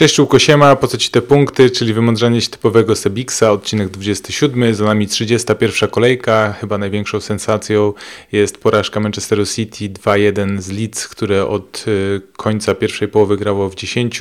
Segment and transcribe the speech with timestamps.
[0.00, 4.84] Cześć Siema, po co Ci te punkty, czyli wymądrzanie się typowego Sebiksa, odcinek 27, za
[4.84, 7.92] nami 31 kolejka, chyba największą sensacją
[8.32, 13.74] jest porażka Manchesteru City 2-1 z Leeds, które od y, końca pierwszej połowy grało w
[13.74, 14.20] 10,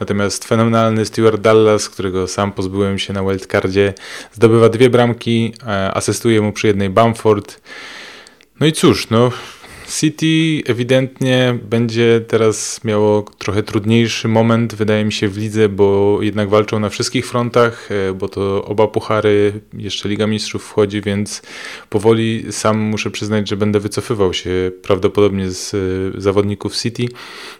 [0.00, 3.94] natomiast fenomenalny Stuart Dallas, którego sam pozbyłem się na wildcardzie,
[4.32, 5.54] zdobywa dwie bramki,
[5.94, 7.60] asystuje mu przy jednej Bamford.
[8.60, 9.32] No i cóż, no
[9.88, 16.48] City ewidentnie będzie teraz miało trochę trudniejszy moment, wydaje mi się, w lidze, bo jednak
[16.48, 21.42] walczą na wszystkich frontach, e, bo to oba puchary, jeszcze Liga Mistrzów wchodzi, więc
[21.90, 24.50] powoli sam muszę przyznać, że będę wycofywał się
[24.82, 27.06] prawdopodobnie z e, zawodników City.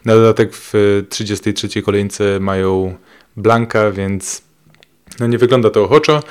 [0.05, 0.73] Na dodatek w
[1.09, 2.95] 33 kolejce mają
[3.37, 4.48] Blanka, więc
[5.21, 6.23] no nie wygląda to ochoczo.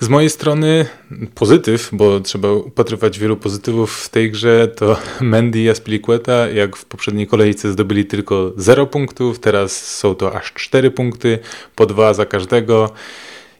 [0.00, 0.86] Z mojej strony
[1.34, 6.84] pozytyw, bo trzeba upatrywać wielu pozytywów w tej grze, to Mendy i Aspilicueta, jak w
[6.84, 11.38] poprzedniej kolejce zdobyli tylko 0 punktów, teraz są to aż 4 punkty,
[11.74, 12.90] po 2 za każdego.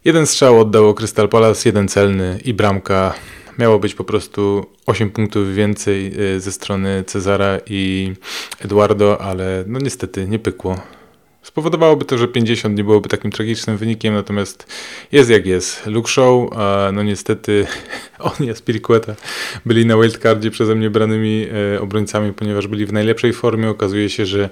[0.05, 3.15] Jeden strzał oddało Crystal Palace, jeden celny i bramka.
[3.59, 8.13] Miało być po prostu 8 punktów więcej y, ze strony Cezara i
[8.65, 10.81] Eduardo, ale no niestety nie pykło.
[11.47, 14.67] Spowodowałoby to, że 50 nie byłoby takim tragicznym wynikiem, natomiast
[15.13, 15.87] jest jak jest.
[15.87, 16.51] Luke Show,
[16.93, 17.67] no niestety
[18.19, 19.15] on i Aspiriqueta
[19.67, 23.71] byli na wildcardzie przeze mnie branymi e, obrońcami, ponieważ byli w najlepszej formie.
[23.71, 24.49] Okazuje się, że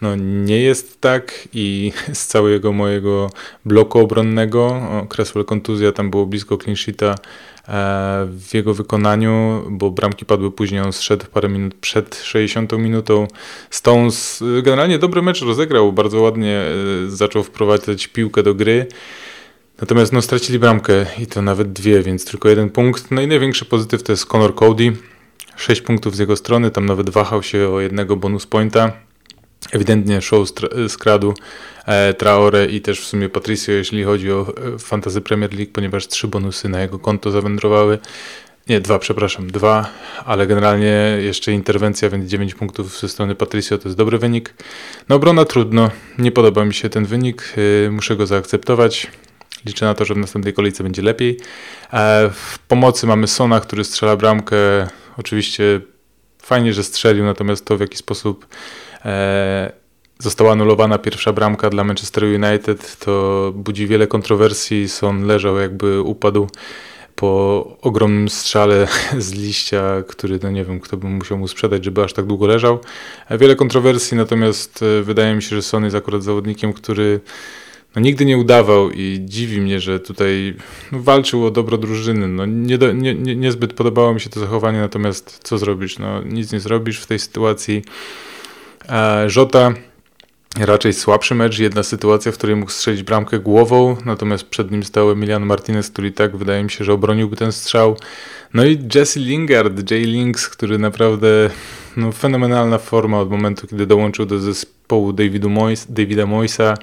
[0.00, 3.30] no nie jest tak i z całego mojego
[3.64, 7.14] bloku obronnego, Cresswell kontuzja, tam było blisko clean sheeta,
[8.26, 13.26] w jego wykonaniu, bo bramki padły później, on zszedł parę minut przed 60 minutą.
[13.70, 16.60] Stones e, generalnie dobry mecz rozegrał, bardzo ładnie
[17.06, 18.86] e, zaczął wprowadzać piłkę do gry.
[19.80, 23.10] Natomiast no, stracili bramkę i to nawet dwie, więc tylko jeden punkt.
[23.10, 24.92] No i największy pozytyw to jest Conor Cody.
[25.56, 29.05] 6 punktów z jego strony, tam nawet wahał się o jednego bonus pointa.
[29.72, 30.48] Ewidentnie show
[30.88, 31.34] skradł
[31.86, 36.08] e, Traore i też w sumie Patricio, jeśli chodzi o e, Fantasy Premier League, ponieważ
[36.08, 37.98] trzy bonusy na jego konto zawędrowały.
[38.68, 39.90] Nie, dwa, przepraszam, dwa,
[40.24, 44.54] ale generalnie jeszcze interwencja, więc 9 punktów ze strony Patricio to jest dobry wynik.
[45.08, 49.06] No obrona trudno, nie podoba mi się ten wynik, yy, muszę go zaakceptować.
[49.64, 51.40] Liczę na to, że w następnej kolejce będzie lepiej.
[51.92, 54.56] E, w pomocy mamy Sona, który strzela bramkę.
[55.16, 55.80] Oczywiście
[56.42, 58.46] fajnie, że strzelił, natomiast to w jaki sposób
[58.95, 58.95] E,
[60.18, 64.88] została anulowana pierwsza bramka dla Manchester United, to budzi wiele kontrowersji.
[64.88, 66.48] Son leżał jakby upadł
[67.16, 72.04] po ogromnym strzale z liścia, który no nie wiem, kto by musiał mu sprzedać, żeby
[72.04, 72.78] aż tak długo leżał.
[73.28, 77.20] E, wiele kontrowersji, natomiast e, wydaje mi się, że Son jest akurat zawodnikiem, który
[77.96, 80.54] no, nigdy nie udawał i dziwi mnie, że tutaj
[80.92, 82.28] no, walczył o dobro drużyny.
[82.28, 85.98] No, nie, nie, nie, niezbyt podobało mi się to zachowanie, natomiast co zrobisz?
[85.98, 87.82] No, nic nie zrobisz w tej sytuacji.
[89.26, 89.74] Żota
[90.60, 94.84] e, raczej słabszy mecz, jedna sytuacja, w której mógł strzelić bramkę głową, natomiast przed nim
[94.84, 97.96] stał Emiliano Martinez, który tak wydaje mi się, że obroniłby ten strzał.
[98.54, 101.50] No i Jesse Lingard, Jay Links, który naprawdę
[101.96, 106.74] no, fenomenalna forma od momentu, kiedy dołączył do zespołu Davidu Mois, Davida Moisa.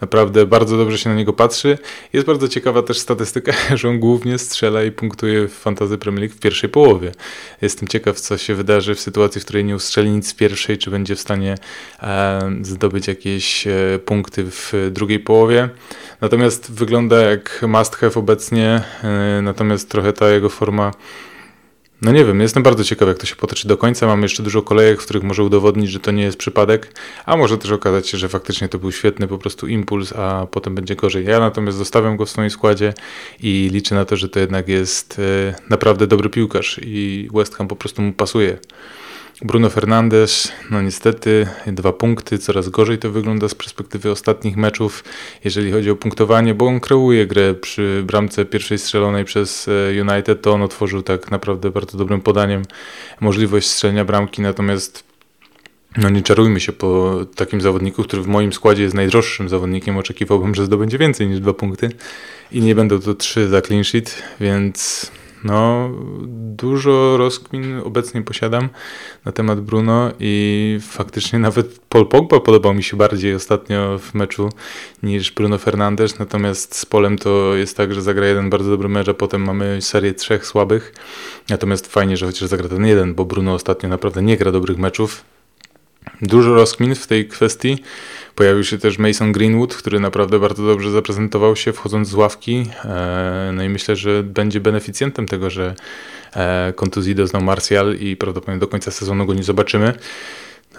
[0.00, 1.78] Naprawdę bardzo dobrze się na niego patrzy.
[2.12, 6.36] Jest bardzo ciekawa też statystyka, że on głównie strzela i punktuje w Fantasy Premier League
[6.36, 7.12] w pierwszej połowie.
[7.62, 10.90] Jestem ciekaw, co się wydarzy w sytuacji, w której nie ustrzeli nic w pierwszej, czy
[10.90, 11.54] będzie w stanie
[12.02, 15.68] e, zdobyć jakieś e, punkty w drugiej połowie.
[16.20, 20.92] Natomiast wygląda jak must have obecnie, e, natomiast trochę ta jego forma
[22.02, 24.06] no nie wiem, jestem bardzo ciekaw, jak to się potoczy do końca.
[24.06, 26.92] Mamy jeszcze dużo kolejek, w których może udowodnić, że to nie jest przypadek,
[27.26, 30.74] a może też okazać się, że faktycznie to był świetny po prostu impuls, a potem
[30.74, 31.24] będzie gorzej.
[31.24, 32.94] Ja natomiast zostawiam go w swoim składzie
[33.42, 37.68] i liczę na to, że to jednak jest e, naprawdę dobry piłkarz i West Ham
[37.68, 38.58] po prostu mu pasuje.
[39.42, 45.04] Bruno Fernandes, no niestety dwa punkty, coraz gorzej to wygląda z perspektywy ostatnich meczów,
[45.44, 50.42] jeżeli chodzi o punktowanie, bo on kreuje grę przy bramce pierwszej strzelonej przez e, United,
[50.42, 52.62] to on otworzył tak naprawdę bardzo dobrym podaniem
[53.20, 55.04] możliwość strzelenia bramki, natomiast
[55.96, 60.54] no nie czarujmy się po takim zawodniku, który w moim składzie jest najdroższym zawodnikiem, oczekiwałbym,
[60.54, 61.90] że zdobędzie więcej niż dwa punkty
[62.52, 65.10] i nie będą to trzy za clean sheet, więc
[65.44, 65.90] no,
[66.56, 68.68] dużo rozkmin obecnie posiadam
[69.24, 74.48] na temat Bruno i faktycznie nawet Paul Pogba podobał mi się bardziej ostatnio w meczu
[75.02, 79.08] niż Bruno Fernandes, natomiast z Polem to jest tak, że zagra jeden bardzo dobry mecz,
[79.08, 80.94] a potem mamy serię trzech słabych,
[81.48, 85.24] natomiast fajnie, że chociaż zagra ten jeden, bo Bruno ostatnio naprawdę nie gra dobrych meczów,
[86.22, 87.78] Dużo rozkmin w tej kwestii.
[88.38, 92.66] Pojawił się też Mason Greenwood, który naprawdę bardzo dobrze zaprezentował się wchodząc z ławki.
[92.84, 95.74] E, no i myślę, że będzie beneficjentem tego, że
[96.34, 99.92] e, kontuzji doznał Martial i prawdopodobnie do końca sezonu go nie zobaczymy.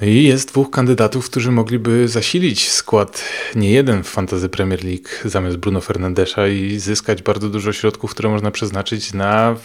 [0.02, 3.24] No i jest dwóch kandydatów, którzy mogliby zasilić skład
[3.56, 8.30] nie jeden w Fantasy Premier League zamiast Bruno Fernandesza i zyskać bardzo dużo środków, które
[8.30, 9.56] można przeznaczyć na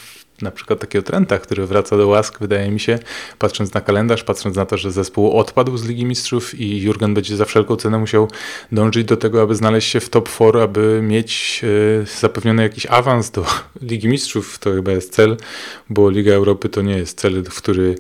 [0.43, 2.99] na przykład takiego Trenta, który wraca do łask, wydaje mi się,
[3.39, 7.37] patrząc na kalendarz, patrząc na to, że zespół odpadł z Ligi Mistrzów i Jurgen będzie
[7.37, 8.29] za wszelką cenę musiał
[8.73, 11.63] dążyć do tego, aby znaleźć się w top 4, aby mieć
[12.03, 13.47] e, zapewniony jakiś awans do
[13.91, 14.59] Ligi Mistrzów.
[14.59, 15.37] To chyba jest cel,
[15.91, 17.97] bo Liga Europy to nie jest cel, w który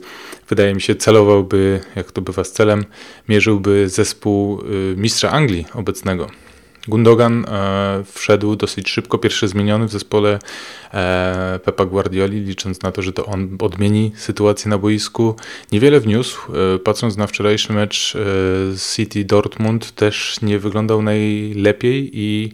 [0.49, 2.85] wydaje mi się celowałby, jak to bywa z celem,
[3.29, 6.44] mierzyłby zespół e, mistrza Anglii obecnego.
[6.89, 10.39] Gundogan e, wszedł dosyć szybko, pierwszy zmieniony w zespole
[10.95, 15.37] e, Pepa Guardioli, licząc na to, że to on odmieni sytuację na boisku.
[15.73, 18.17] Niewiele wniósł, e, patrząc na wczorajszy mecz
[18.95, 22.53] City Dortmund też nie wyglądał najlepiej i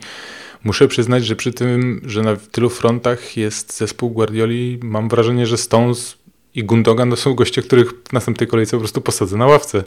[0.65, 5.57] muszę przyznać, że przy tym, że na tylu frontach jest zespół Guardioli, mam wrażenie, że
[5.57, 6.17] Stones
[6.55, 9.85] i Gundogan to są goście, których w następnej kolejce po prostu posadzę na ławce,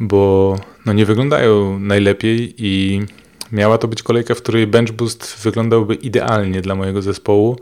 [0.00, 0.56] bo
[0.86, 3.02] no nie wyglądają najlepiej i
[3.52, 7.58] Miała to być kolejka, w której bench boost wyglądałby idealnie dla mojego zespołu.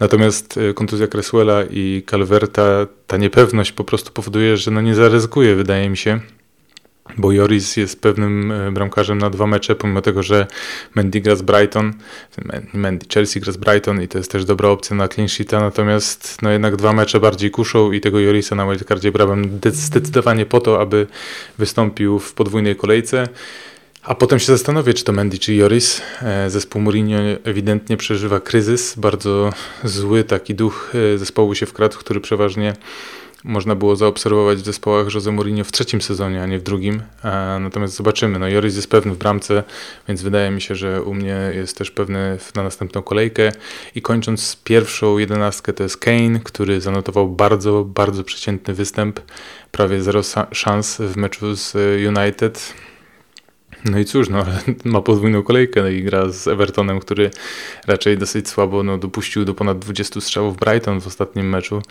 [0.00, 5.56] Natomiast e, kontuzja Cresswella i Calverta, ta niepewność po prostu powoduje, że no nie zaryzykuje,
[5.56, 6.20] wydaje mi się.
[7.16, 10.46] Bo Joris jest pewnym e, bramkarzem na dwa mecze, pomimo tego, że
[10.94, 11.92] Mendy gra z Brighton,
[12.74, 16.42] Mendy, Chelsea gra z Brighton i to jest też dobra opcja na clean sheeta, natomiast
[16.42, 20.80] no jednak dwa mecze bardziej kuszą i tego Jorisa na wildcardzie brałem zdecydowanie po to,
[20.80, 21.06] aby
[21.58, 23.28] wystąpił w podwójnej kolejce.
[24.02, 26.02] A potem się zastanowię, czy to Mendy, czy Joris.
[26.22, 28.94] E, zespół Mourinho ewidentnie przeżywa kryzys.
[28.96, 29.52] Bardzo
[29.84, 32.74] zły taki duch e, zespołu się wkradł, który przeważnie
[33.44, 37.02] można było zaobserwować w zespołach Jose Mourinho w trzecim sezonie, a nie w drugim.
[37.60, 38.38] Natomiast zobaczymy.
[38.38, 39.62] No Joris jest pewny w bramce,
[40.08, 43.52] więc wydaje mi się, że u mnie jest też pewny na następną kolejkę.
[43.94, 49.20] I kończąc pierwszą jedenastkę to jest Kane, który zanotował bardzo, bardzo przeciętny występ.
[49.70, 50.20] Prawie zero
[50.52, 51.74] szans w meczu z
[52.16, 52.74] United
[53.84, 54.44] no i cóż, no,
[54.84, 57.30] ma podwójną kolejkę no i gra z Evertonem, który
[57.86, 61.82] raczej dosyć słabo no, dopuścił do ponad 20 strzałów Brighton w ostatnim meczu.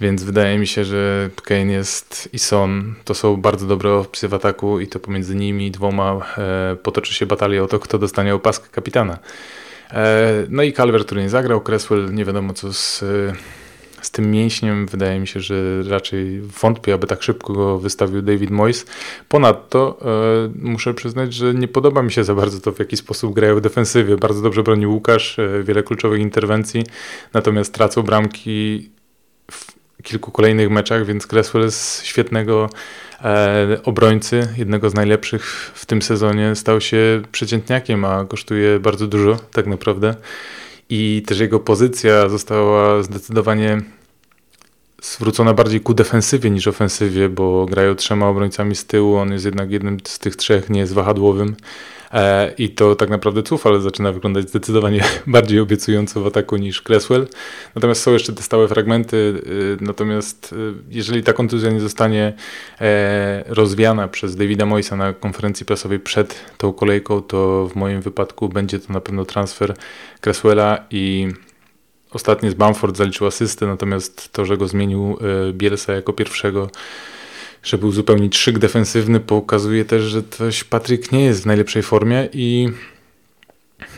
[0.00, 4.34] Więc wydaje mi się, że Kane jest i Son to są bardzo dobre opcje w
[4.34, 8.68] ataku i to pomiędzy nimi dwoma e, potoczy się batalia o to, kto dostanie opaskę
[8.72, 9.18] kapitana.
[9.92, 13.06] E, no i Calvert, który nie zagrał, Cresswell nie wiadomo co z e,
[14.02, 18.50] z tym mięśniem wydaje mi się, że raczej wątpię, aby tak szybko go wystawił David
[18.50, 18.86] Moyes.
[19.28, 23.34] Ponadto e, muszę przyznać, że nie podoba mi się za bardzo to, w jaki sposób
[23.34, 24.16] grają w defensywie.
[24.16, 26.84] Bardzo dobrze broni Łukasz, e, wiele kluczowych interwencji,
[27.34, 28.90] natomiast tracą bramki
[29.50, 32.70] w kilku kolejnych meczach, więc Cresswell z świetnego
[33.24, 39.36] e, obrońcy, jednego z najlepszych w tym sezonie, stał się przeciętniakiem, a kosztuje bardzo dużo
[39.52, 40.14] tak naprawdę
[40.90, 43.82] i też jego pozycja została zdecydowanie
[45.02, 49.70] zwrócona bardziej ku defensywie niż ofensywie, bo grają trzema obrońcami z tyłu, on jest jednak
[49.70, 51.56] jednym z tych trzech, nie jest wahadłowym
[52.58, 57.26] i to tak naprawdę ale zaczyna wyglądać zdecydowanie bardziej obiecująco w ataku niż Cresswell.
[57.74, 60.56] Natomiast są jeszcze te stałe fragmenty, y, natomiast y,
[60.88, 62.32] jeżeli ta kontuzja nie zostanie
[62.80, 68.48] e, rozwiana przez Davida Moisa na konferencji prasowej przed tą kolejką, to w moim wypadku
[68.48, 69.74] będzie to na pewno transfer
[70.20, 71.28] Cresswella i
[72.12, 76.70] Ostatnio z Bamford zaliczył asystę, natomiast to, że go zmienił e, Bielsa jako pierwszego,
[77.62, 82.68] żeby uzupełnić szyk defensywny, pokazuje też, że też Patryk nie jest w najlepszej formie i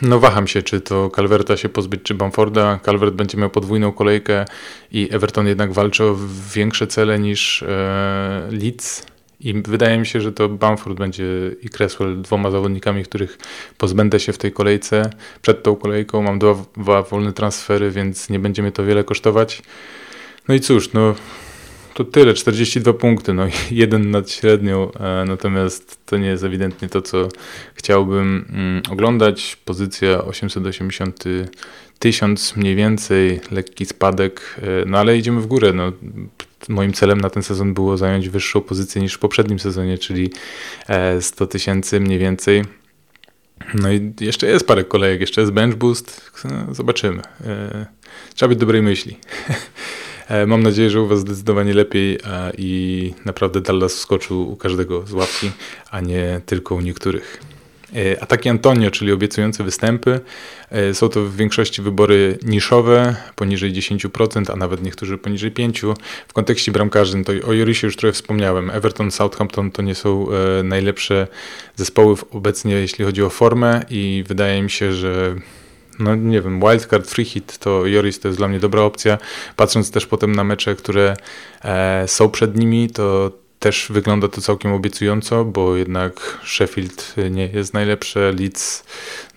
[0.01, 2.79] no waham się, czy to Calverta się pozbyć, czy Bamforda.
[2.85, 4.45] Calvert będzie miał podwójną kolejkę
[4.91, 6.17] i Everton jednak walczy o
[6.53, 9.05] większe cele niż e, Leeds
[9.43, 11.25] i wydaje mi się, że to Bamford będzie
[11.61, 13.37] i Cresswell dwoma zawodnikami, których
[13.77, 15.09] pozbędę się w tej kolejce.
[15.41, 19.61] Przed tą kolejką mam dwa, dwa wolne transfery, więc nie będzie mnie to wiele kosztować.
[20.47, 21.15] No i cóż, no
[21.93, 27.01] to tyle, 42 punkty, no jeden nad średnią, e, natomiast to nie jest ewidentnie to,
[27.01, 27.29] co
[27.75, 29.57] chciałbym mm, oglądać.
[29.65, 31.23] Pozycja 880
[31.99, 35.73] tysiąc mniej więcej, lekki spadek, e, no ale idziemy w górę.
[35.73, 35.91] No,
[36.69, 40.31] moim celem na ten sezon było zająć wyższą pozycję niż w poprzednim sezonie, czyli
[41.19, 42.63] 100 e, tysięcy mniej więcej.
[43.73, 47.21] No i jeszcze jest parę kolejek, jeszcze jest bench boost, no, zobaczymy.
[48.35, 49.17] Trzeba być dobrej myśli.
[50.47, 52.19] Mam nadzieję, że u Was zdecydowanie lepiej
[52.57, 55.51] i naprawdę Dallas wskoczył u każdego z łapki,
[55.91, 57.39] a nie tylko u niektórych.
[57.95, 60.19] E, ataki Antonio, czyli obiecujące występy.
[60.71, 65.93] E, są to w większości wybory niszowe, poniżej 10%, a nawet niektórzy poniżej 5%.
[66.27, 68.69] W kontekście bramkarzy, no to o Jorisie już trochę wspomniałem.
[68.69, 71.27] Everton, Southampton to nie są e, najlepsze
[71.75, 75.35] zespoły obecnie, jeśli chodzi o formę i wydaje mi się, że
[75.99, 79.17] no nie wiem, wildcard, free hit, to Joris to jest dla mnie dobra opcja.
[79.55, 81.15] Patrząc też potem na mecze, które
[81.63, 83.31] e, są przed nimi, to
[83.63, 88.31] też wygląda to całkiem obiecująco, bo jednak Sheffield nie jest najlepsze.
[88.31, 88.83] Leeds,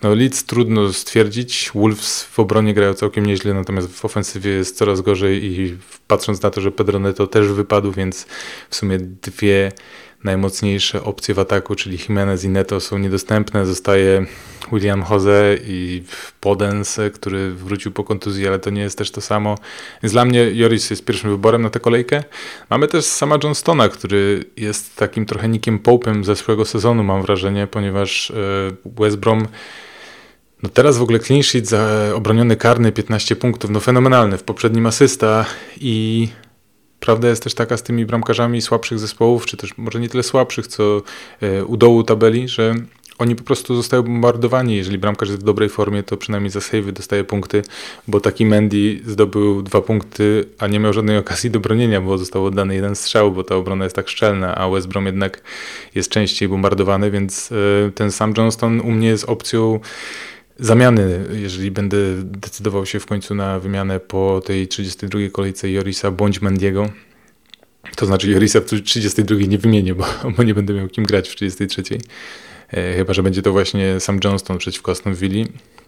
[0.03, 1.71] no Leeds trudno stwierdzić.
[1.75, 6.49] Wolves w obronie grają całkiem nieźle, natomiast w ofensywie jest coraz gorzej i patrząc na
[6.49, 8.25] to, że Pedro Neto też wypadł, więc
[8.69, 9.71] w sumie dwie
[10.23, 13.65] najmocniejsze opcje w ataku, czyli Jimenez i Neto są niedostępne.
[13.65, 14.25] Zostaje
[14.71, 16.03] William Jose i
[16.39, 19.57] Podens, który wrócił po kontuzji, ale to nie jest też to samo.
[20.03, 22.23] Więc dla mnie Joris jest pierwszym wyborem na tę kolejkę.
[22.69, 28.31] Mamy też sama Johnstona, który jest takim trochę Nickiem Popem zeszłego sezonu, mam wrażenie, ponieważ
[28.31, 28.35] e,
[28.85, 29.47] West Brom
[30.63, 34.85] no teraz w ogóle clean sheet za obroniony karny 15 punktów, no fenomenalny, w poprzednim
[34.85, 35.45] asysta
[35.81, 36.27] i
[37.07, 40.67] Prawda jest też taka z tymi bramkarzami słabszych zespołów, czy też może nie tyle słabszych,
[40.67, 41.01] co
[41.41, 42.75] e, u dołu tabeli, że
[43.17, 44.75] oni po prostu zostają bombardowani.
[44.75, 47.61] Jeżeli bramkarz jest w dobrej formie, to przynajmniej za save dostaje punkty,
[48.07, 52.45] bo taki Mendy zdobył dwa punkty, a nie miał żadnej okazji do bronienia, bo został
[52.45, 55.41] oddany jeden strzał, bo ta obrona jest tak szczelna, a West Brom jednak
[55.95, 59.79] jest częściej bombardowany, więc e, ten sam Johnston u mnie jest opcją
[60.59, 66.41] zamiany, jeżeli będę decydował się w końcu na wymianę po tej 32 kolejce Jorisa bądź
[66.41, 66.89] Mendiego.
[67.95, 70.05] To znaczy Jorisa w 32 nie wymienię, bo,
[70.37, 71.83] bo nie będę miał kim grać w 33.
[72.69, 75.45] E, chyba, że będzie to właśnie sam Johnston przeciwko Aston Villa.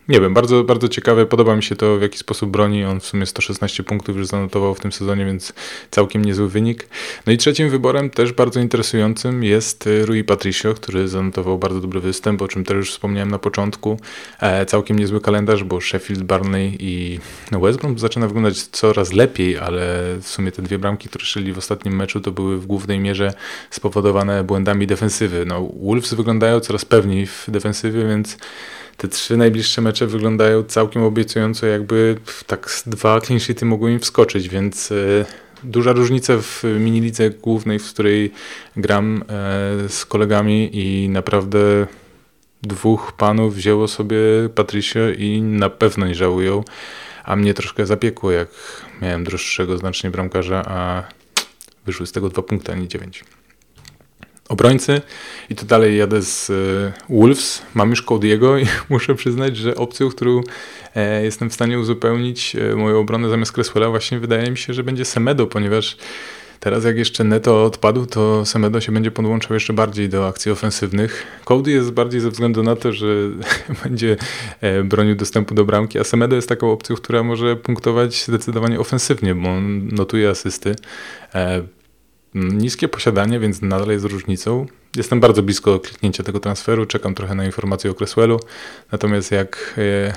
[0.10, 1.26] Nie wiem, bardzo, bardzo ciekawe.
[1.26, 2.86] Podoba mi się to, w jaki sposób broni.
[2.86, 5.54] On w sumie 116 punktów już zanotował w tym sezonie, więc
[5.92, 6.88] całkiem niezły wynik.
[7.26, 12.00] No i trzecim wyborem, też bardzo interesującym, jest y, Rui Patricio, który zanotował bardzo dobry
[12.00, 14.00] występ, o czym też już wspomniałem na początku.
[14.40, 17.20] E, całkiem niezły kalendarz, bo Sheffield, Barney i
[17.52, 21.58] West Brom zaczyna wyglądać coraz lepiej, ale w sumie te dwie bramki, które szyli w
[21.58, 23.34] ostatnim meczu, to były w głównej mierze
[23.70, 25.46] spowodowane błędami defensywy.
[25.46, 28.38] No, Wolves wyglądają coraz pewniej w defensywie, więc
[29.00, 34.92] te trzy najbliższe mecze wyglądają całkiem obiecująco, jakby tak dwa clean mogły im wskoczyć, więc
[34.92, 34.96] e,
[35.64, 38.32] duża różnica w minilidze głównej, w której
[38.78, 41.88] gram e, z kolegami i naprawdę
[42.62, 44.18] dwóch panów wzięło sobie
[44.56, 46.64] Patricio i na pewno nie żałują,
[47.24, 48.48] a mnie troszkę zapiekło, jak
[49.02, 51.04] miałem droższego znacznie bramkarza, a
[51.86, 53.24] wyszły z tego dwa punkty, a nie dziewięć
[54.50, 55.02] obrońcy
[55.50, 57.62] i to dalej jadę z e, Wolves.
[57.74, 60.42] Mam już Cody'ego i muszę przyznać, że opcją, którą
[60.96, 64.84] e, jestem w stanie uzupełnić e, moją obronę zamiast Cresswella właśnie wydaje mi się, że
[64.84, 65.98] będzie Semedo, ponieważ
[66.60, 71.28] teraz jak jeszcze Neto odpadł, to Semedo się będzie podłączał jeszcze bardziej do akcji ofensywnych.
[71.46, 73.08] Cody jest bardziej ze względu na to, że
[73.84, 74.18] będzie
[74.84, 79.50] bronił dostępu do bramki, a Semedo jest taką opcją, która może punktować zdecydowanie ofensywnie, bo
[79.50, 80.76] on notuje asysty
[82.34, 84.66] niskie posiadanie, więc nadal jest różnicą.
[84.96, 88.40] Jestem bardzo blisko kliknięcia tego transferu, czekam trochę na informacje o Cresswellu,
[88.92, 90.14] natomiast jak, e,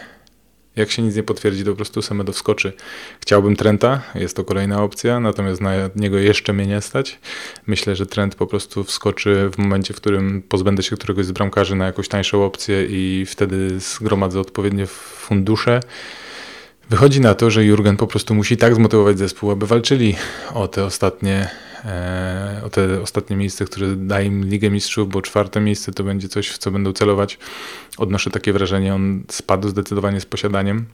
[0.77, 2.73] jak się nic nie potwierdzi, to po prostu Semedo wskoczy.
[3.21, 7.19] Chciałbym Trenta, jest to kolejna opcja, natomiast na niego jeszcze mnie nie stać.
[7.67, 11.77] Myślę, że Trent po prostu wskoczy w momencie, w którym pozbędę się któregoś z bramkarzy
[11.77, 15.81] na jakąś tańszą opcję i wtedy zgromadzę odpowiednie fundusze.
[16.91, 20.17] Wychodzi na to, że Jurgen po prostu musi tak zmotywować zespół, aby walczyli
[20.55, 21.51] o te ostatnie
[22.65, 26.49] o te ostatnie miejsce, które daje im Ligę Mistrzów, bo czwarte miejsce to będzie coś,
[26.49, 27.39] w co będą celować.
[27.97, 30.87] Odnoszę takie wrażenie, on spadł zdecydowanie z posiadaniem.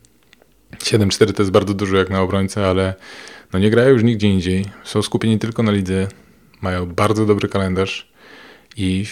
[0.77, 2.95] 7-4 to jest bardzo dużo jak na obrońcę, ale
[3.53, 4.65] no nie grają już nigdzie indziej.
[4.85, 6.09] Są skupieni tylko na lidze,
[6.61, 8.13] mają bardzo dobry kalendarz
[8.77, 9.07] i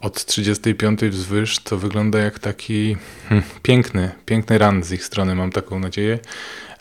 [0.00, 2.96] od 35 wzwyż to wygląda jak taki
[3.28, 6.18] hmm, piękny, piękny run z ich strony, mam taką nadzieję.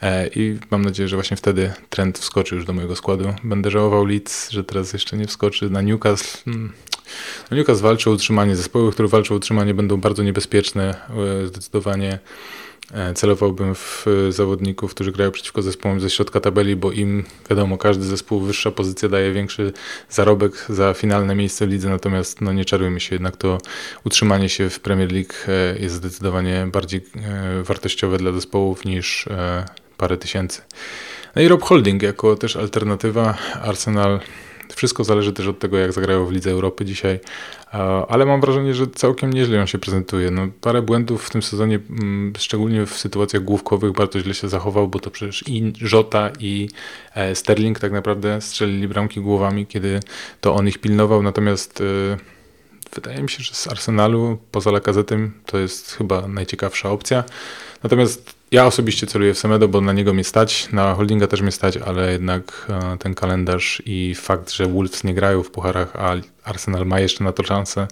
[0.02, 3.34] E, I mam nadzieję, że właśnie wtedy trend wskoczy już do mojego składu.
[3.44, 5.70] Będę żałował Leeds, że teraz jeszcze nie wskoczy.
[5.70, 6.38] Na Newcastle.
[6.46, 6.74] Hmm.
[7.52, 8.56] No Newcastle walczy o utrzymanie.
[8.56, 10.96] Zespoły, które walczą o utrzymanie, będą bardzo niebezpieczne.
[11.44, 12.20] E, zdecydowanie
[12.94, 18.04] e, celowałbym w zawodników, którzy grają przeciwko zespołom ze środka tabeli, bo im, wiadomo, każdy
[18.04, 19.74] zespół, wyższa pozycja daje większy
[20.10, 23.58] zarobek za finalne miejsce w lidze, natomiast no nie czarujmy się, jednak to
[24.04, 25.34] utrzymanie się w Premier League
[25.80, 27.02] jest zdecydowanie bardziej
[27.64, 29.28] wartościowe dla zespołów niż
[29.98, 30.62] parę tysięcy.
[31.36, 33.38] No i Rob Holding jako też alternatywa.
[33.62, 34.20] Arsenal
[34.76, 37.20] wszystko zależy też od tego, jak zagrają w Lidze Europy dzisiaj,
[38.08, 40.32] ale mam wrażenie, że całkiem nieźle on się prezentuje.
[40.32, 44.88] No, parę błędów w tym sezonie, mm, szczególnie w sytuacjach główkowych, bardzo źle się zachował,
[44.88, 46.70] bo to przecież i Jota i
[47.16, 50.00] e, Sterling tak naprawdę strzelili bramki głowami, kiedy
[50.42, 52.18] to on ich pilnował, natomiast e,
[52.96, 57.24] wydaje mi się, że z Arsenalu poza Lakazetem to jest chyba najciekawsza opcja.
[57.84, 61.52] Natomiast ja osobiście celuję w Semedo, bo na niego mnie stać, na Holdinga też mnie
[61.52, 66.16] stać, ale jednak e, ten kalendarz i fakt, że Wolves nie grają w pucharach, a
[66.44, 67.88] Arsenal ma jeszcze na to szansę,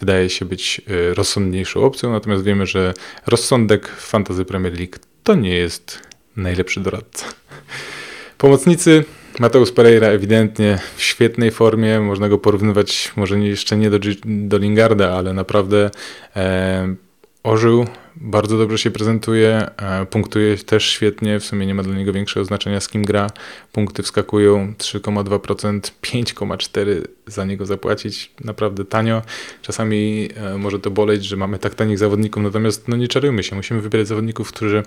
[0.00, 2.12] wydaje się być e, rozsądniejszą opcją.
[2.12, 2.94] Natomiast wiemy, że
[3.26, 6.00] rozsądek w Fantasy Premier League to nie jest
[6.36, 7.26] najlepszy doradca.
[8.38, 9.04] Pomocnicy
[9.38, 15.10] Mateusz Pereira ewidentnie w świetnej formie, można go porównywać może jeszcze nie do, do Lingarda,
[15.10, 15.90] ale naprawdę
[16.36, 16.94] e,
[17.42, 22.12] ożył, bardzo dobrze się prezentuje, e, punktuje też świetnie, w sumie nie ma dla niego
[22.12, 23.30] większego znaczenia z kim gra.
[23.72, 24.74] Punkty wskakują.
[24.78, 29.22] 3,2%, 5,4% za niego zapłacić, naprawdę tanio.
[29.62, 33.56] Czasami e, może to boleć, że mamy tak tanich zawodników, natomiast no nie czarujmy się,
[33.56, 34.82] musimy wybierać zawodników, którzy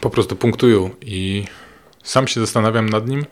[0.00, 1.44] po prostu punktują i
[2.08, 3.26] sam się zastanawiam nad nim.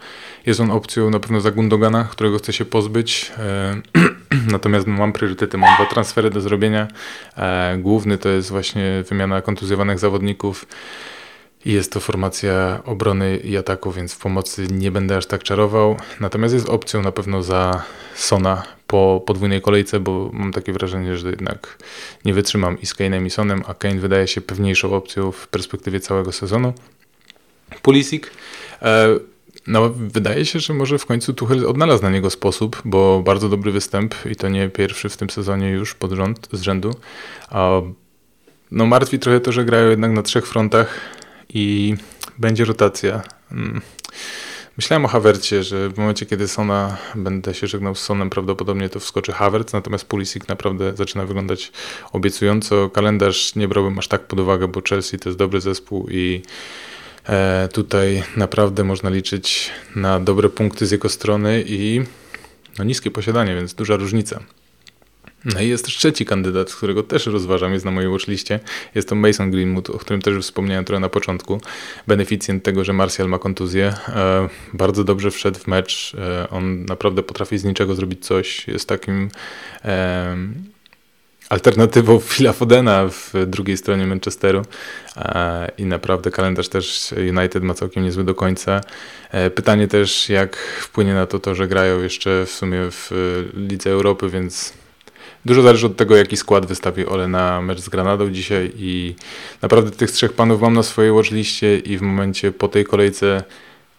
[0.46, 3.32] Jest on opcją na pewno za Gundogana, którego chcę się pozbyć.
[3.38, 3.80] E,
[4.52, 6.88] natomiast mam priorytety, mam dwa transfery do zrobienia.
[7.36, 10.66] E, główny to jest właśnie wymiana kontuzjowanych zawodników.
[11.64, 15.96] I jest to formacja obrony i ataku, więc w pomocy nie będę aż tak czarował.
[16.20, 17.82] Natomiast jest opcją na pewno za
[18.14, 21.78] Sona po podwójnej kolejce, bo mam takie wrażenie, że jednak
[22.24, 26.00] nie wytrzymam i z Kane'em i Sonem, a Kane wydaje się pewniejszą opcją w perspektywie
[26.00, 26.72] całego sezonu.
[27.82, 28.24] Pulisic.
[28.82, 29.18] E,
[29.66, 33.72] no, wydaje się, że może w końcu Tuchel odnalazł na niego sposób, bo bardzo dobry
[33.72, 36.90] występ i to nie pierwszy w tym sezonie już pod rząd, z rzędu.
[38.70, 41.00] No, martwi trochę to, że grają jednak na trzech frontach
[41.48, 41.94] i
[42.38, 43.22] będzie rotacja.
[43.52, 43.80] Mm.
[44.76, 49.00] Myślałem o Havercie, że w momencie, kiedy Sona będę się żegnał z Sonem, prawdopodobnie to
[49.00, 51.72] wskoczy Havertz, natomiast Pulisic naprawdę zaczyna wyglądać
[52.12, 52.90] obiecująco.
[52.90, 56.42] Kalendarz nie brałbym aż tak pod uwagę, bo Chelsea to jest dobry zespół i
[57.72, 62.02] tutaj naprawdę można liczyć na dobre punkty z jego strony i
[62.78, 64.40] no, niskie posiadanie, więc duża różnica.
[65.54, 68.60] No i jest też trzeci kandydat, którego też rozważam, jest na mojej watchliście.
[68.94, 71.60] Jest to Mason Greenwood, o którym też wspomniałem trochę na początku.
[72.06, 73.94] Beneficjent tego, że Martial ma kontuzję.
[74.08, 76.16] E, bardzo dobrze wszedł w mecz.
[76.18, 78.68] E, on naprawdę potrafi z niczego zrobić coś.
[78.68, 79.30] Jest takim
[81.48, 84.62] alternatywą Phila Fodena w drugiej stronie Manchesteru
[85.16, 88.80] e, i naprawdę kalendarz też United ma całkiem niezły do końca.
[89.30, 93.10] E, pytanie też, jak wpłynie na to to, że grają jeszcze w sumie w
[93.54, 94.72] Lidze Europy, więc
[95.44, 99.14] dużo zależy od tego, jaki skład wystawi Ole na mecz z Granadą dzisiaj i
[99.62, 103.42] naprawdę tych trzech panów mam na swojej watchliście i w momencie po tej kolejce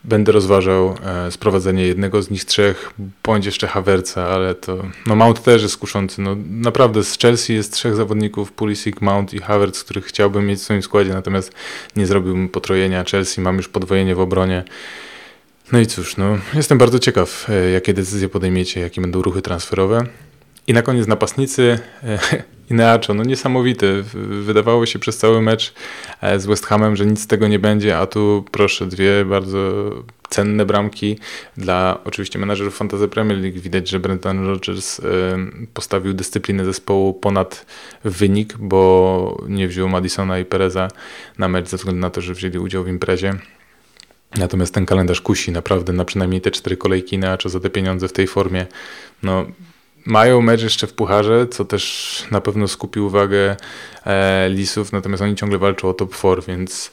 [0.03, 5.43] będę rozważał e, sprowadzenie jednego z nich trzech, bądź jeszcze Havertza, ale to, no Mount
[5.43, 10.05] też jest kuszący, no naprawdę z Chelsea jest trzech zawodników, Pulisic, Mount i Havertz, których
[10.05, 11.51] chciałbym mieć w swoim składzie, natomiast
[11.95, 14.63] nie zrobiłbym potrojenia Chelsea, mam już podwojenie w obronie.
[15.71, 20.07] No i cóż, no jestem bardzo ciekaw, e, jakie decyzje podejmiecie, jakie będą ruchy transferowe.
[20.67, 22.19] I na koniec napastnicy e,
[22.71, 24.03] Ineacho, no niesamowity.
[24.41, 25.73] Wydawało się przez cały mecz
[26.21, 29.89] e, z West Hamem, że nic z tego nie będzie, a tu proszę, dwie bardzo
[30.29, 31.19] cenne bramki
[31.57, 33.59] dla oczywiście menadżerów Fantasy Premier League.
[33.59, 35.03] Widać, że Brendan Rodgers e,
[35.73, 37.65] postawił dyscyplinę zespołu ponad
[38.03, 40.87] wynik, bo nie wziął Madisona i Pereza
[41.37, 43.33] na mecz ze względu na to, że wzięli udział w imprezie.
[44.35, 48.13] Natomiast ten kalendarz kusi naprawdę na przynajmniej te cztery kolejki Ineacho za te pieniądze w
[48.13, 48.65] tej formie.
[49.23, 49.45] No,
[50.07, 53.55] mają mecz jeszcze w pucharze, co też na pewno skupi uwagę
[54.05, 56.91] e, Lisów, natomiast oni ciągle walczą o top 4, więc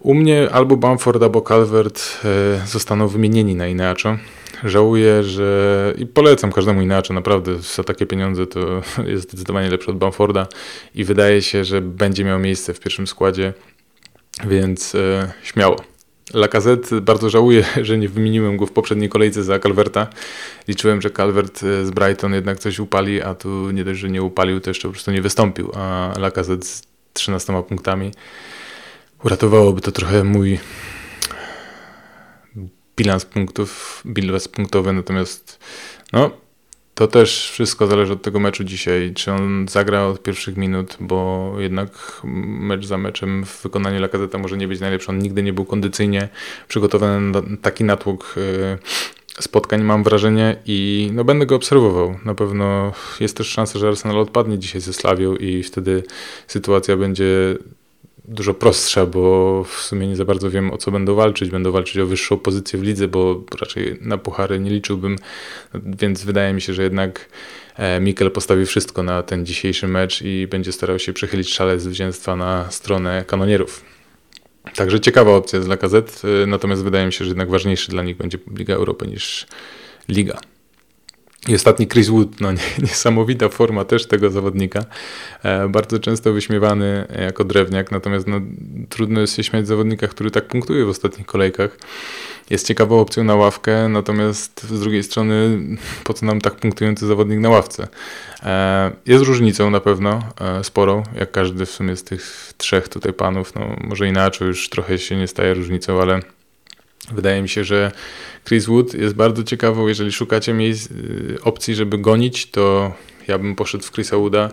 [0.00, 4.16] u mnie albo Bamford, albo Calvert e, zostaną wymienieni na Inacho.
[4.64, 8.82] Żałuję, że i polecam każdemu inaczej, naprawdę za takie pieniądze to
[9.12, 10.46] jest zdecydowanie lepszy od Bamforda
[10.94, 13.52] i wydaje się, że będzie miał miejsce w pierwszym składzie,
[14.44, 15.95] więc e, śmiało.
[16.34, 20.06] Lacazette bardzo żałuję, że nie wymieniłem go w poprzedniej kolejce za Calverta.
[20.68, 24.60] Liczyłem, że Calvert z Brighton jednak coś upali, a tu nie dość, że nie upalił,
[24.60, 25.72] to jeszcze po prostu nie wystąpił.
[25.74, 28.10] A Lacazette z 13 punktami
[29.24, 30.58] uratowałoby to trochę mój
[32.96, 35.58] bilans punktów, bilans punktowy, natomiast
[36.12, 36.30] no,
[36.96, 41.52] to też wszystko zależy od tego meczu dzisiaj, czy on zagra od pierwszych minut, bo
[41.58, 45.08] jednak mecz za meczem w wykonaniu Lakazeta może nie być najlepszy.
[45.10, 46.28] On nigdy nie był kondycyjnie
[46.68, 52.18] przygotowany na taki natłok y, spotkań, mam wrażenie, i no, będę go obserwował.
[52.24, 56.02] Na pewno jest też szansa, że Arsenal odpadnie dzisiaj ze Slawią i wtedy
[56.46, 57.56] sytuacja będzie
[58.28, 61.50] dużo prostsza, bo w sumie nie za bardzo wiem o co będą walczyć.
[61.50, 65.16] Będą walczyć o wyższą pozycję w lidze, bo raczej na puchary nie liczyłbym,
[65.74, 67.28] więc wydaje mi się, że jednak
[67.76, 72.36] e, Mikel postawi wszystko na ten dzisiejszy mecz i będzie starał się przechylić szale zwycięstwa
[72.36, 73.84] na stronę kanonierów.
[74.76, 78.16] Także ciekawa opcja dla KZ, e, natomiast wydaje mi się, że jednak ważniejszy dla nich
[78.16, 79.46] będzie Liga Europy niż
[80.08, 80.40] Liga.
[81.48, 82.48] I ostatni Chris Wood, no
[82.82, 84.84] niesamowita forma też tego zawodnika.
[85.42, 88.40] E, bardzo często wyśmiewany jako drewniak, natomiast no,
[88.88, 91.78] trudno jest się śmiać zawodnika, który tak punktuje w ostatnich kolejkach.
[92.50, 95.58] Jest ciekawą opcją na ławkę, natomiast z drugiej strony
[96.04, 97.88] po co nam tak punktujący zawodnik na ławce?
[98.42, 103.12] E, jest różnicą na pewno, e, sporą, jak każdy w sumie z tych trzech tutaj
[103.12, 106.20] panów, no może inaczej już trochę się nie staje różnicą, ale
[107.12, 107.92] Wydaje mi się, że
[108.44, 109.86] Chris Wood jest bardzo ciekawą.
[109.86, 112.92] Jeżeli szukacie miejsc, y, opcji, żeby gonić, to
[113.28, 114.50] ja bym poszedł w Chrisa Wooda,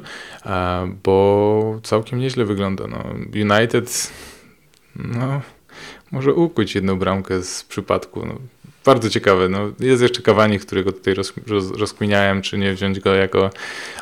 [1.04, 2.88] bo całkiem nieźle wygląda.
[2.88, 3.04] No,
[3.36, 4.12] United
[4.96, 5.42] no,
[6.12, 8.26] może ukuć jedną bramkę z przypadku.
[8.26, 8.36] No,
[8.86, 9.50] bardzo ciekawe.
[9.50, 13.50] No, jest jeszcze Cavani, którego tutaj roz, roz, rozkminiałem, czy nie wziąć go jako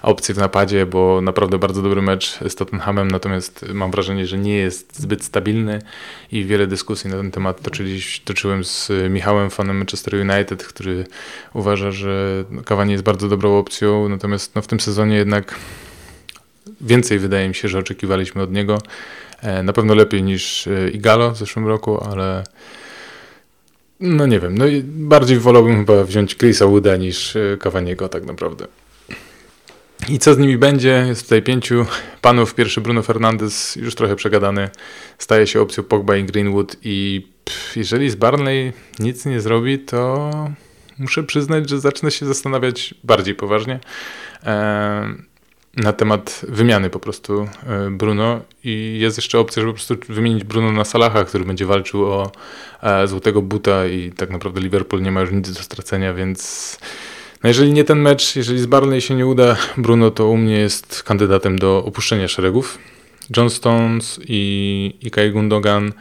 [0.02, 4.56] opcję w napadzie, bo naprawdę bardzo dobry mecz z Tottenhamem, natomiast mam wrażenie, że nie
[4.56, 5.82] jest zbyt stabilny
[6.32, 11.06] i wiele dyskusji na ten temat toczyli, toczyłem z Michałem, fanem Manchester United, który
[11.54, 15.56] uważa, że Cavani jest bardzo dobrą opcją, natomiast no, w tym sezonie jednak
[16.82, 18.78] więcej wydaje mi się, że oczekiwaliśmy od niego.
[19.42, 22.44] E, na pewno lepiej niż e, Igalo w zeszłym roku, ale
[24.02, 28.68] no nie wiem, no i bardziej wolałbym chyba wziąć Chrisa Wooda niż Cavaniego tak naprawdę.
[30.10, 31.06] I co z nimi będzie?
[31.08, 31.86] Jest tutaj pięciu
[32.22, 32.56] panów.
[32.56, 34.70] Pierwszy Bruno Fernandes, już trochę przegadany,
[35.18, 40.30] staje się opcją Pogba i Greenwood i pff, jeżeli z Barnley nic nie zrobi, to
[41.00, 43.80] muszę przyznać, że zacznę się zastanawiać bardziej poważnie.
[44.44, 45.31] Eee,
[45.78, 50.44] na temat wymiany po prostu e, Bruno i jest jeszcze opcja, żeby po prostu wymienić
[50.44, 52.32] Bruno na Salaha, który będzie walczył o
[52.84, 56.80] e, złotego buta i tak naprawdę Liverpool nie ma już nic do stracenia, więc
[57.44, 60.58] no jeżeli nie ten mecz, jeżeli z Barley się nie uda Bruno, to u mnie
[60.58, 62.78] jest kandydatem do opuszczenia szeregów.
[63.38, 65.94] John Stones i, i Kai Gundogan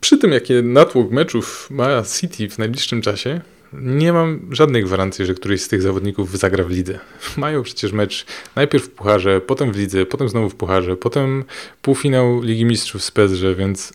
[0.00, 3.40] przy tym, jakie natłok meczów ma City w najbliższym czasie,
[3.80, 6.98] nie mam żadnej gwarancji, że któryś z tych zawodników zagra w lidze.
[7.36, 11.44] Mają przecież mecz najpierw w Pucharze, potem w lidze, potem znowu w Pucharze, potem
[11.82, 13.92] półfinał Ligi Mistrzów z Pezrze, więc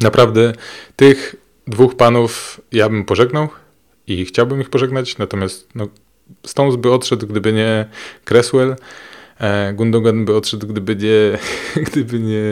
[0.00, 0.52] naprawdę
[0.96, 3.48] tych dwóch panów ja bym pożegnał
[4.06, 5.88] i chciałbym ich pożegnać, natomiast no,
[6.46, 7.88] Stones by odszedł, gdyby nie
[8.24, 8.76] Cresswell,
[9.74, 11.38] Gundogan by odszedł, gdyby nie,
[11.86, 12.42] gdyby nie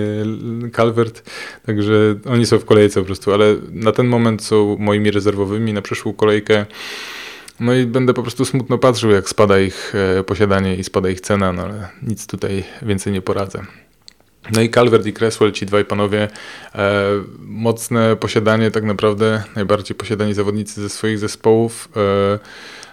[0.72, 1.30] Calvert.
[1.66, 5.82] Także oni są w kolejce po prostu, ale na ten moment są moimi rezerwowymi na
[5.82, 6.66] przyszłą kolejkę.
[7.60, 11.20] No i będę po prostu smutno patrzył, jak spada ich e, posiadanie i spada ich
[11.20, 13.62] cena, no ale nic tutaj więcej nie poradzę.
[14.52, 16.28] No i Calvert i Cresswell, ci dwaj panowie,
[16.74, 17.04] e,
[17.40, 21.88] mocne posiadanie, tak naprawdę najbardziej posiadani zawodnicy ze swoich zespołów.
[21.96, 22.38] E,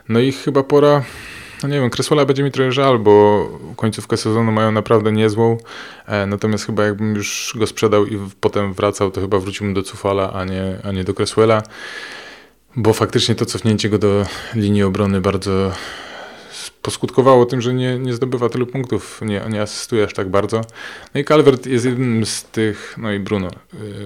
[0.10, 1.03] no i chyba pora
[1.65, 5.58] no nie wiem, Cresswella będzie mi trochę żal, bo końcówkę sezonu mają naprawdę niezłą.
[6.08, 10.34] E, natomiast chyba jakbym już go sprzedał i potem wracał, to chyba wróciłbym do Cufala,
[10.34, 11.63] a nie, a nie do Cresswella.
[12.75, 14.25] Bo faktycznie to cofnięcie go do
[14.56, 15.71] linii obrony bardzo
[16.82, 20.62] poskutkowało tym, że nie, nie zdobywa tylu punktów, nie, nie asystuje aż tak bardzo.
[21.13, 23.49] No i Calvert jest jednym z tych, no i Bruno,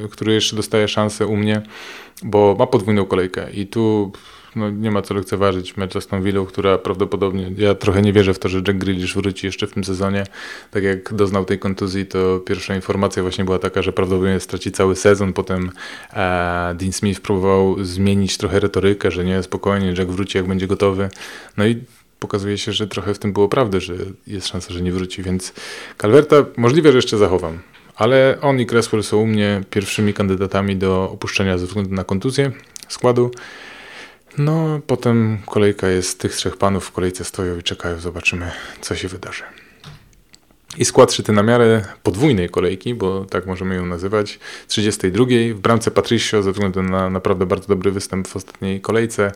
[0.06, 1.62] y, który jeszcze dostaje szansę u mnie,
[2.24, 4.12] bo ma podwójną kolejkę i tu
[4.56, 8.34] no, nie ma co lekceważyć mecz z Aston Villą, która prawdopodobnie, ja trochę nie wierzę
[8.34, 10.24] w to, że Jack Grealish wróci jeszcze w tym sezonie.
[10.72, 14.96] Tak jak doznał tej kontuzji, to pierwsza informacja właśnie była taka, że prawdopodobnie straci cały
[14.96, 15.34] sezon.
[15.34, 15.72] Potem
[16.14, 21.10] e, Dean Smith próbował zmienić trochę retorykę, że nie, spokojnie, Jack wróci jak będzie gotowy.
[21.58, 21.84] No i
[22.20, 23.94] pokazuje się, że trochę w tym było prawdy, że
[24.28, 25.54] jest szansa, że nie wróci, więc
[25.98, 27.60] Calverta możliwe, że jeszcze zachowam.
[27.96, 32.52] Ale on i Cresswell są u mnie pierwszymi kandydatami do opuszczenia ze względu na kontuzję
[32.88, 33.32] składu.
[34.40, 39.08] No, potem kolejka jest tych trzech panów w kolejce stoją i czekają, zobaczymy, co się
[39.08, 39.44] wydarzy.
[40.78, 45.26] I skład szyty na miarę podwójnej kolejki, bo tak możemy ją nazywać, 32.
[45.54, 49.32] W bramce Patricio ze względu na naprawdę bardzo dobry występ w ostatniej kolejce.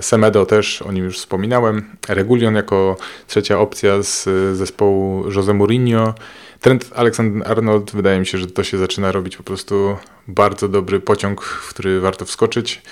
[0.00, 1.96] Semedo też, o nim już wspominałem.
[2.08, 6.14] Regulion jako trzecia opcja z zespołu Jose Mourinho.
[6.60, 9.96] Trent Alexander-Arnold, wydaje mi się, że to się zaczyna robić po prostu
[10.28, 12.82] bardzo dobry pociąg, w który warto wskoczyć.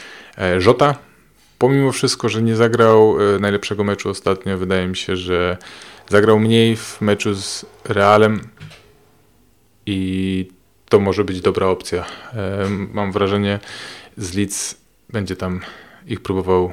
[0.59, 1.08] Żota e,
[1.59, 5.57] pomimo wszystko, że nie zagrał e, najlepszego meczu ostatnio, wydaje mi się, że
[6.09, 8.41] zagrał mniej w meczu z Realem
[9.87, 10.49] i
[10.89, 12.05] to może być dobra opcja.
[12.35, 13.61] E, mam wrażenie,
[14.17, 14.77] z Leeds
[15.11, 15.61] będzie tam
[16.07, 16.73] ich próbował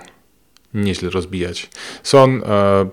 [0.75, 1.69] nieźle rozbijać.
[2.03, 2.89] Son, e,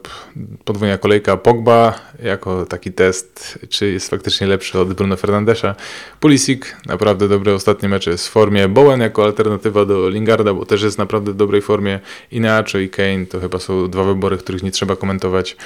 [0.65, 5.75] podwójna kolejka Pogba, jako taki test, czy jest faktycznie lepszy od Bruno Fernandesza.
[6.21, 8.69] Pulisic, naprawdę dobre ostatnie mecze jest w formie.
[8.69, 12.01] Bowen jako alternatywa do Lingarda, bo też jest naprawdę w dobrej formie.
[12.31, 15.57] Inacho i Kane to chyba są dwa wybory, których nie trzeba komentować.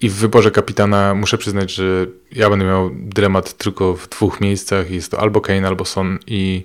[0.00, 4.90] I w wyborze kapitana muszę przyznać, że ja będę miał dylemat tylko w dwóch miejscach.
[4.90, 6.64] Jest to albo Kane, albo Son i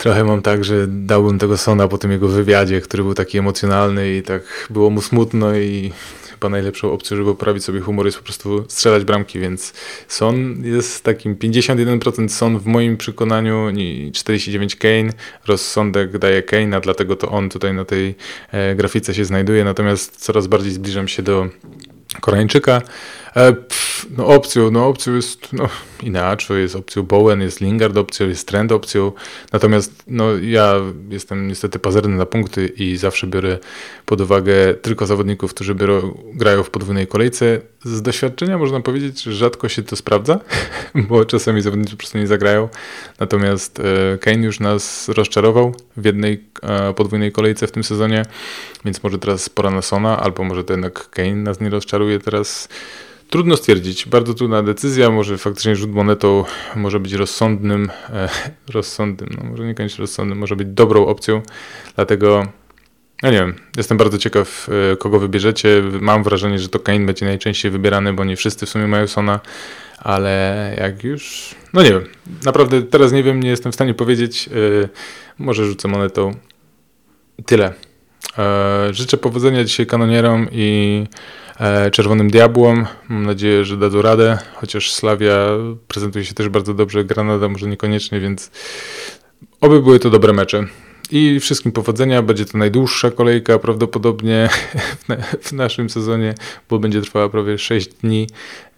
[0.00, 4.16] Trochę mam tak, że dałbym tego Sona po tym jego wywiadzie, który był taki emocjonalny
[4.16, 5.92] i tak było mu smutno i
[6.30, 9.72] chyba najlepszą opcją, żeby poprawić sobie humor jest po prostu strzelać bramki, więc
[10.08, 15.12] Son jest takim 51% Son w moim przekonaniu i 49 Kane,
[15.46, 18.14] rozsądek daje Kane'a, dlatego to on tutaj na tej
[18.52, 21.48] e, grafice się znajduje, natomiast coraz bardziej zbliżam się do
[22.20, 22.82] Koreańczyka.
[23.36, 23.54] E,
[24.16, 25.68] no opcją, no opcją jest no,
[26.02, 29.12] inaczej, jest opcją Bowen, jest Lingard opcją, jest Trend opcją,
[29.52, 30.74] natomiast no ja
[31.08, 33.58] jestem niestety pazerny na punkty i zawsze biorę
[34.06, 37.60] pod uwagę tylko zawodników, którzy biorą, grają w podwójnej kolejce.
[37.84, 40.40] Z doświadczenia można powiedzieć, że rzadko się to sprawdza,
[41.08, 42.68] bo czasami zawodnicy po prostu nie zagrają,
[43.20, 48.22] natomiast e, Kane już nas rozczarował w jednej e, podwójnej kolejce w tym sezonie,
[48.84, 52.68] więc może teraz pora na Sona, albo może to jednak Kane nas nie rozczaruje teraz
[53.30, 56.44] Trudno stwierdzić, bardzo trudna decyzja, może faktycznie rzut monetą
[56.76, 58.28] może być rozsądnym, e,
[58.68, 61.42] rozsądnym, no może niekoniecznie rozsądnym, może być dobrą opcją,
[61.96, 62.46] dlatego
[63.22, 65.82] ja nie wiem, jestem bardzo ciekaw, e, kogo wybierzecie.
[66.00, 69.40] Mam wrażenie, że to Kane będzie najczęściej wybierany, bo nie wszyscy w sumie mają Sona,
[69.98, 72.04] ale jak już, no nie wiem,
[72.44, 74.88] naprawdę teraz nie wiem, nie jestem w stanie powiedzieć, e,
[75.38, 76.34] może rzucę monetą.
[77.46, 77.74] Tyle.
[78.38, 81.06] E, życzę powodzenia dzisiaj kanonierom i
[81.92, 82.86] Czerwonym Diabłom.
[83.08, 85.48] Mam nadzieję, że dadzą radę, chociaż Slavia
[85.88, 88.50] prezentuje się też bardzo dobrze, Granada może niekoniecznie, więc
[89.60, 90.64] oby były to dobre mecze.
[91.12, 92.22] I wszystkim powodzenia.
[92.22, 94.48] Będzie to najdłuższa kolejka prawdopodobnie
[95.42, 96.34] w naszym sezonie,
[96.68, 98.26] bo będzie trwała prawie 6 dni,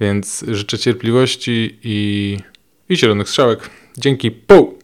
[0.01, 2.39] więc życzę cierpliwości i,
[2.89, 3.71] i zielonych strzałek.
[3.99, 4.31] Dzięki.
[4.31, 4.82] Pół!